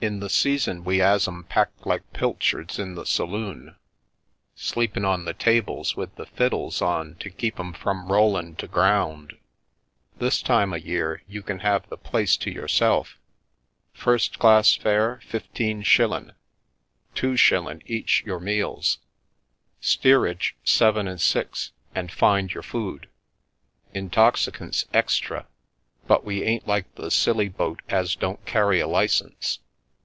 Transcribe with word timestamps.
In 0.00 0.20
the 0.20 0.30
season 0.30 0.84
we 0.84 0.98
has 0.98 1.26
'em 1.26 1.42
packed 1.42 1.84
like 1.84 2.12
pilchards 2.12 2.78
in 2.78 2.94
the 2.94 3.04
saloon; 3.04 3.74
sleepin' 4.54 5.04
on 5.04 5.24
the 5.24 5.34
tables 5.34 5.96
with 5.96 6.14
the 6.14 6.24
fiddles 6.26 6.80
on 6.80 7.16
to 7.16 7.28
keep 7.30 7.58
'em 7.58 7.72
from 7.72 8.06
rollin' 8.06 8.54
to 8.58 8.68
ground! 8.68 9.36
This 10.16 10.40
time 10.40 10.72
o' 10.72 10.76
year 10.76 11.24
you 11.26 11.42
can 11.42 11.58
have 11.58 11.88
the 11.88 11.96
place 11.96 12.36
to 12.36 12.50
yourself. 12.52 13.18
First 13.92 14.38
class 14.38 14.72
fare 14.72 15.18
fifteen 15.26 15.82
shillin', 15.82 16.32
two 17.16 17.36
shillin' 17.36 17.82
each 17.84 18.22
your 18.24 18.38
meals. 18.38 18.98
Steerage, 19.80 20.54
seven 20.62 21.08
and 21.08 21.20
six, 21.20 21.72
and 21.92 22.12
find 22.12 22.54
your 22.54 22.62
food. 22.62 23.08
Intoxicants 23.94 24.84
extra, 24.94 25.48
but 26.06 26.24
we 26.24 26.44
ain't 26.44 26.68
like 26.68 26.94
the 26.94 27.10
Scilly 27.10 27.48
boat 27.48 27.82
as 27.88 28.14
don't 28.14 28.46
carry 28.46 28.78
a 28.78 28.86
licence. 28.86 29.58